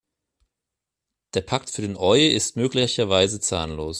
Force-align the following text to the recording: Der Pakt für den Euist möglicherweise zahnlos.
Der 1.35 1.41
Pakt 1.41 1.69
für 1.69 1.83
den 1.83 1.95
Euist 1.95 2.55
möglicherweise 2.57 3.39
zahnlos. 3.39 3.89